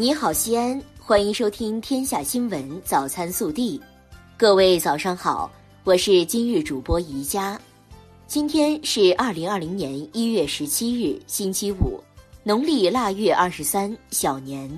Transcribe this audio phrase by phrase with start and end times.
[0.00, 3.76] 你好，西安，欢迎收听《天下新闻早餐速递》。
[4.36, 5.50] 各位早上好，
[5.82, 7.60] 我是今日主播宜佳。
[8.28, 11.98] 今天是二零二零年一月十七日，星期五，
[12.44, 14.70] 农历腊月二十三，小年。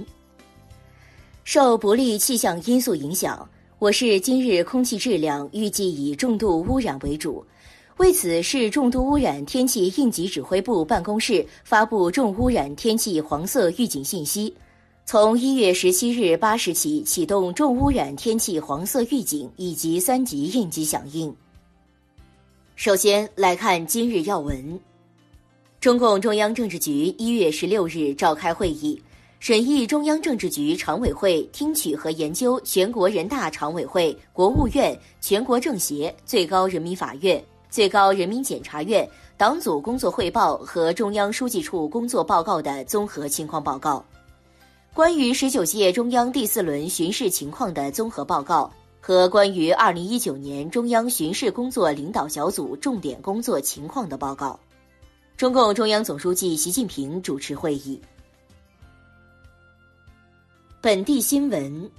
[1.45, 3.47] 受不利气象因素影响，
[3.79, 7.45] 我市今日空气质量预计以重度污染为主。
[7.99, 14.57] 为此，市重度污染天气应急指挥部办公室发布重污染天气黄色预警信息。
[15.11, 21.35] 从一月十七日八时起，启动重污染天气黄色预警以及三级应急响应。
[22.77, 24.79] 首先来看今日要闻。
[25.81, 29.03] 中共中央政治局一月十六日召开会议，
[29.41, 39.05] 审议中央政治局常委会听取和研究全国人大常委会、国务院、全国政协、最高人民法院、最高人民检察院
[39.37, 44.05] 党组工作汇报和中央书记处工作报告的综合情况报告。
[44.93, 54.59] 关于十九届中央第四轮巡视情况的综合报告和关于二零一九年中央巡视工作领导小组重点工作情况的报告，
[55.37, 58.01] 中共中央总书记习近平主持会议。
[60.81, 61.91] 本地新闻：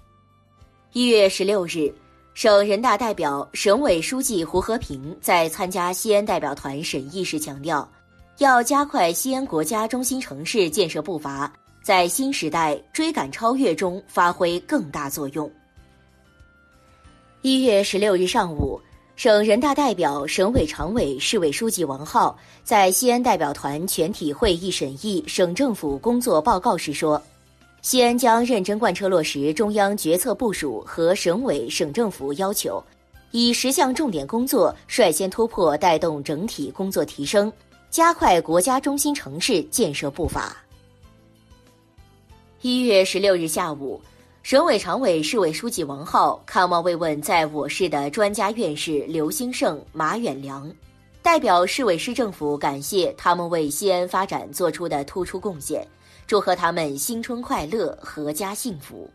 [0.91, 1.91] 一月十六日，
[2.33, 7.89] 省人大代表、省委书记胡和平在参加西安代表团审议时强调，
[8.39, 11.51] 要加快西安国家中心城市建设步伐。
[11.81, 15.49] 在新时代追赶超越中发挥更大作用。
[17.41, 18.79] 一月十六日上午，
[19.15, 27.19] 省人大代表、省委常委、市委书记王浩在西安代表团全体会议审议省政府工作报告时说
[27.81, 32.83] ：“西安将认真贯彻落实中央决策部署和省委省政府要求，
[33.31, 37.51] 以十项重点工作率先突破，带动整体工作提升，
[37.89, 40.55] 加快国家中心城市建设步伐。”
[42.63, 43.99] 一月十六日下午，
[44.43, 50.71] 省委常委、市委书记王浩看望慰问在我市的专家院士刘兴盛、马远良，
[51.23, 55.83] 代表市委市政府感谢他们为西安发展做出的突出贡献，
[56.27, 59.09] 祝贺他们新春快乐、阖家幸福。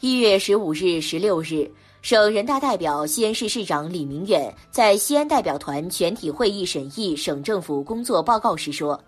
[0.00, 8.98] 一月十五日、十六日，省人大代表、西安市市长李明远在西安代表团全体会议审议省政府工作报告时说。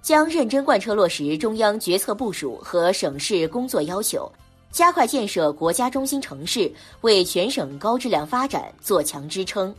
[0.00, 4.30] 将认真贯彻落实中央决策部署和省市工作要求，
[4.70, 6.72] 加快建设国家中心城市，
[7.02, 9.74] 为全省高质量发展做强支撑。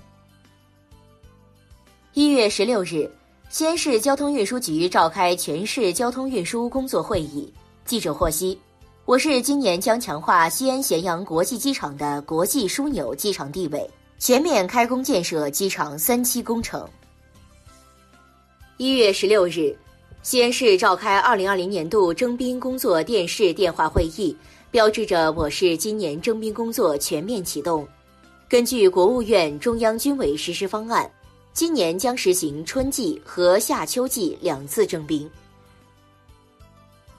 [2.13, 3.09] 一月十六日，
[3.49, 7.51] 西安市交通运输局召开全市交通运输工作会议。
[7.85, 8.59] 记者获悉，
[9.05, 16.87] 我市今年将强化西安咸阳国际机场的国际枢纽机场地位，全面开工建设机场三期工程。
[18.77, 19.75] 一月十六日。
[20.21, 24.35] 西安市召开二零二零年度征兵工作电视电话会议，
[24.69, 27.87] 标志着我市今年征兵工作全面启动。
[28.49, 31.09] 根据国务院、中央军委实施方案，
[31.53, 35.29] 今年将实行春季和夏秋季两次征兵。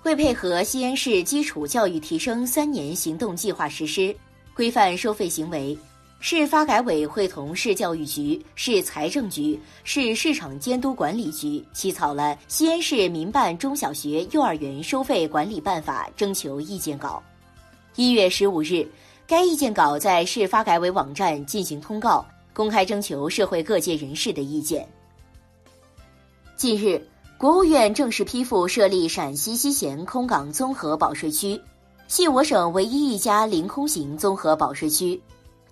[0.03, 4.15] 为配合西安市基础教育提升三年行动计划实施，
[4.55, 5.77] 规范收费行为。
[6.23, 17.23] 市发改委会同市教育局、市财政局、市市场监督管理局起草了《西安市民办中小学、幼儿园收费管理办法》征求意见稿。
[17.97, 18.87] 一月十五日，
[19.27, 24.87] 该意见稿在市发改委网站进行通告，公开征求社会各界人士的意见。
[26.55, 27.03] 近日，
[27.39, 31.59] 国务院正式批复设立陕西西咸空港综合保税区，
[32.09, 35.19] 系我省唯一一家临空型综合保税区。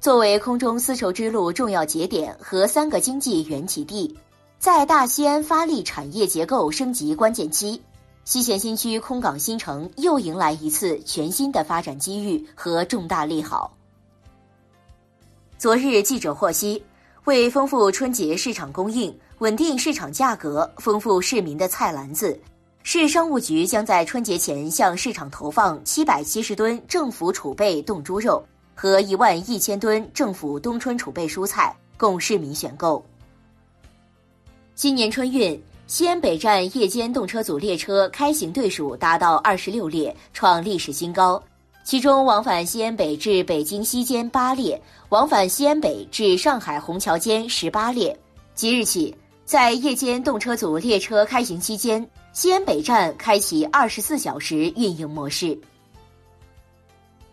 [0.00, 4.16] 作为空中丝绸之路重要节点和三个经济源起地，
[4.60, 7.82] 在大西安发力产业结构升级关键期，
[8.24, 13.76] 西咸新区空港新城又迎来一次全新的发展机遇和重大利好。
[15.58, 16.80] 昨日记者获悉，
[17.24, 22.38] 为丰富春节市场供应、稳定市场价格、丰富市民的菜篮子，
[22.84, 28.40] 市商务局将在春节前向市场投放七百七十吨政府储备冻猪肉。
[28.80, 33.04] 和一万一千吨政府冬春储备蔬菜供市民选购。
[34.76, 41.42] 今年春运，西安北站夜间动车组列车开行对数达到二十六列，创历史新高。
[41.82, 48.16] 其中，往返西安北至北京西间八列，往返西安北至上海虹桥间十八列。
[48.54, 49.12] 即日起，
[49.44, 55.58] 在夜间动车组列车开行期间，西安北站开启二十四小时运营模式。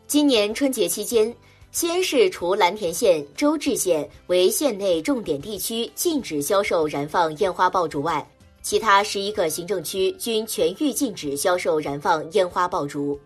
[0.08, 1.36] 今年春节期间，
[1.72, 8.26] 西安市除蓝田县、周至县为县内重点地区禁止销售燃放烟花爆竹外，
[8.62, 13.20] 其他十一个行政区均全域禁止销售燃放烟花爆竹。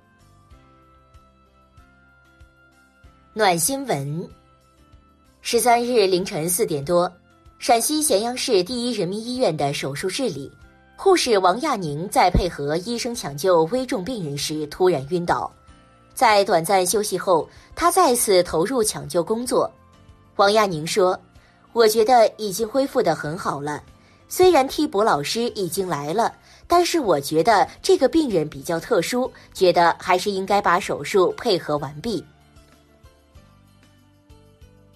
[3.33, 4.27] 暖新闻：
[5.41, 7.11] 十三日凌晨四点多，
[7.57, 10.49] 陕西咸阳市第一人民医院的手术室里，
[10.95, 15.51] 护士王亚宁在配合医生抢救危重病人时突然晕倒。
[16.13, 19.71] 在短暂休息后，他再次投入抢救工作。
[20.35, 21.19] 王亚宁说
[21.73, 23.81] ：“我觉得已经恢复得很好了。
[24.27, 26.31] 虽然替补老师已经来了，
[26.67, 32.23] 但是我觉得这个病人比较特殊，觉得还是应该把手术配合完毕。”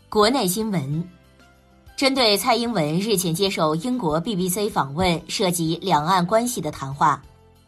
[0.07, 1.09] 国内新闻：
[1.97, 7.19] 针对蔡英文日前接受英国 BBC 访问涉及两岸关系的谈话，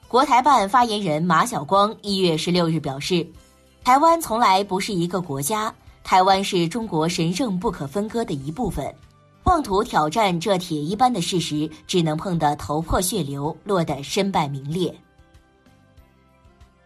[0.07, 3.25] 国台办发言人马晓光一月十六日表示。
[3.83, 5.71] 台湾从来不是一个国家，
[6.03, 8.91] 台湾是中国神圣不可分割的一部分。
[9.43, 14.91] 妄图挑战这铁一般的事实，只能碰得头破血流，落得身败名裂。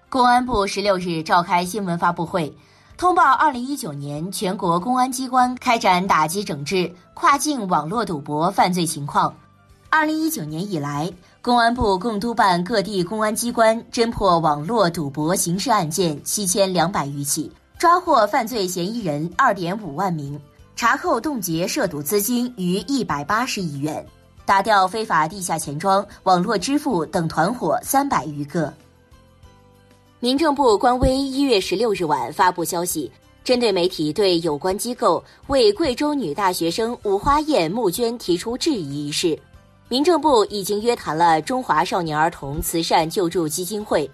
[0.10, 2.54] 公安部十六日召开新闻发布会，
[2.98, 9.34] 通报二零一九年全国公安机关开展打击整治跨境网络赌博犯罪情况。
[9.90, 11.10] 二零一九年以来。
[11.42, 20.38] 公安部共督办各地公安机关侦破网络赌博刑事案件七千两百余起，抓获犯罪嫌疑人二点五万名，
[20.76, 24.06] 查扣冻结涉赌资金逾一百八十亿元，
[24.46, 28.74] 打掉非法地下钱庄、网络支付等团伙三百余个。
[30.20, 33.10] 民政部官微一月十六日晚发布消息，
[33.46, 39.40] 针对媒体对有关机构为贵州女大学生吴花艳募捐提出质疑一事。
[39.90, 44.08] 民政部已经约谈了中华少年儿童慈善救助基金会，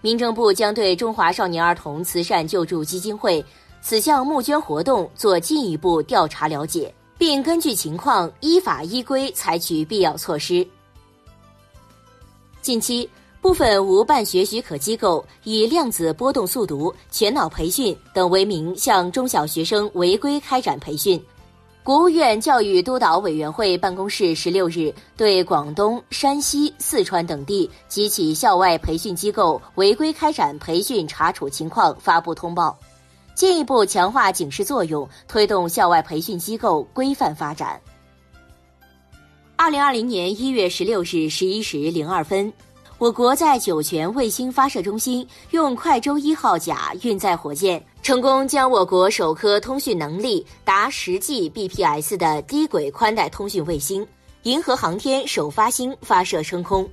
[0.00, 3.44] 民政部将对中华少年儿童慈善救助基金会
[3.82, 10.66] 此项募捐活动做进一步调查了解，并根据情况依法依规采取必要措施。
[12.62, 13.06] 近期，
[13.42, 21.22] 部分无办学许可机构以量子波动速读、全脑培训等为名，向中小学生违规开展培训。
[21.82, 32.78] 国务院教育督导委员会办公室十六日对广东、山西、四川等地及其校外培训机构违规开展培训查处情况发布通报，
[33.34, 37.80] 进一步强化警示作用，推动校外培训机构规范发展。
[39.56, 42.52] 二零二零年一月十六日十一时零二分。
[43.00, 54.06] 我国在酒泉卫星发射中心用快舟一号甲运载火箭，成功将我国首颗通讯能力达十 Gbps 的低轨宽带通讯卫星
[54.44, 56.86] “银河航天”首发星发射升空。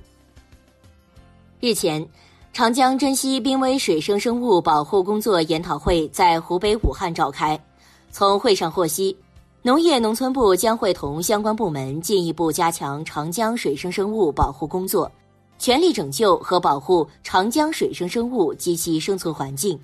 [1.60, 2.08] 日前，
[2.54, 7.62] 长江珍稀濒危水生生物保护工作研讨会在湖北武汉召开。
[8.10, 9.14] 从会上获悉，
[9.60, 15.12] 农业农村部将会同相关部门进一步加强长江水生生物保护工作。
[15.58, 19.78] 全力拯救和保护长江水生生物及其生存环境，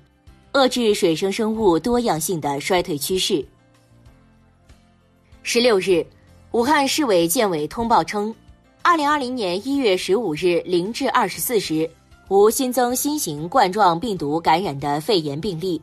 [0.53, 3.45] 遏制水生生物多样性的衰退趋势。
[5.43, 6.05] 十六日，
[6.51, 8.33] 武汉市委建委通报称，
[8.81, 11.87] 二零二零年一月十五日零至二十四时，
[12.29, 15.79] 无新增新型冠状病毒感染的肺炎病例，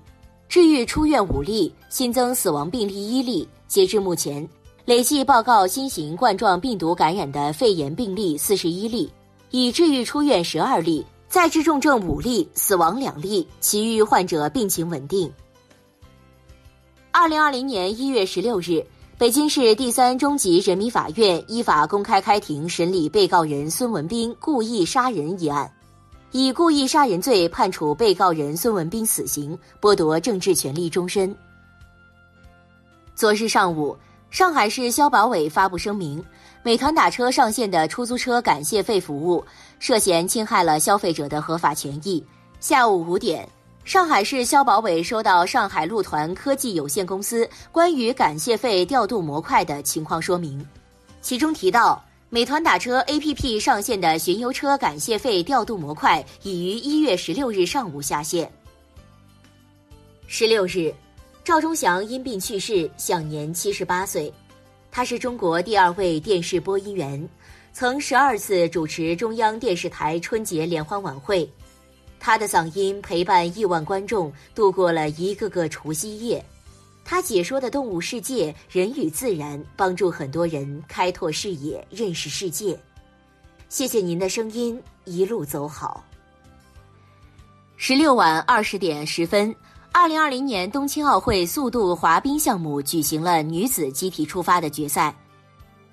[0.48, 3.46] 治愈出院五例，新增死亡病例一例。
[3.68, 4.46] 截至目前，
[4.84, 9.10] 累计报告新型冠状病毒感染的肺炎病例四十一例。
[9.52, 15.30] 已治愈出院十二例，再治重症五例，死亡两例，其余患者病情稳定。
[17.10, 18.82] 二零二零年一月十六日，
[19.18, 25.70] 北京市第三中级人民法院依法公开开庭审理被告人孙文斌故意杀人一案，
[26.30, 31.36] 以故意杀人罪判处被告人孙文斌死刑，剥夺政治权利终身。
[33.14, 33.94] 昨日上午，
[34.30, 36.24] 上海市消保委发布声明。
[36.64, 39.44] 美团打车上线的出租车感谢费服务
[39.80, 42.24] 涉嫌侵害了消费者的合法权益。
[42.60, 43.48] 下午五点，
[43.84, 50.64] 上海市消保委收到上海路团科技有限公司关于感谢费调度模块的情况说明，
[51.20, 52.00] 其中提到，
[52.30, 58.48] 美团打车 APP 上线的巡游车感谢费调度模块已于一月十六日上午下线。
[60.28, 60.94] 十六日，
[61.42, 64.32] 赵忠祥因病去世，享年七十八岁。
[64.94, 67.26] 他是中国第二位电视播音员，
[67.72, 71.50] 曾十二次主持中央电视台春节联欢晚会。
[72.20, 76.44] 他的嗓音陪伴亿万观众度过了一个个除夕夜。
[77.06, 82.78] 他解说的动物世界、人与自然，帮助很多人开拓视野、认识世界。
[83.70, 86.04] 谢谢您的声音，一路走好。
[87.78, 89.56] 十六晚二十点十分。
[89.94, 95.14] 二零二零年冬青奥会速度滑冰项目举行了女子集体出发的决赛，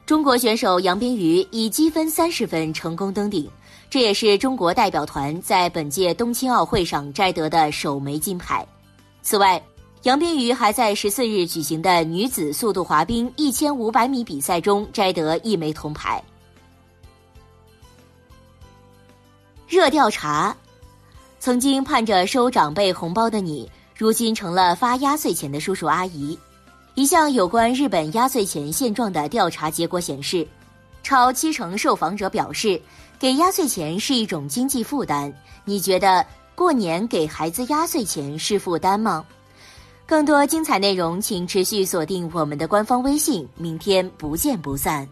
[0.05, 3.47] 中国选手杨冰瑜以积分三十分成功登顶，
[3.89, 8.65] 这也是中国代表团在本届冬青奥会上摘得的首枚金牌。
[9.21, 9.61] 此外，
[10.03, 16.23] 杨冰瑜还在十四日举行的女子速度滑冰一千五百米比赛中摘得一枚铜牌。
[19.67, 20.55] 热调查：
[21.37, 26.39] 曾经盼着收长辈红包的你，如今成了发压岁钱的叔叔阿姨。
[26.95, 30.47] 一项有关日本压岁钱现状的调查结果显示，
[31.03, 32.81] 超七成受访者表示，
[33.19, 35.29] 给压岁钱是一种经济负担。
[35.65, 36.25] 你觉得
[36.55, 39.25] 过年给孩子压岁钱是负担吗？
[40.05, 43.45] 更多精彩内容，请持续锁定我们的官方微信。
[43.57, 45.05] 明天不见不散。